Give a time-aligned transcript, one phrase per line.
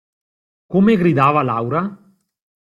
[0.65, 1.85] Come gridava Laura?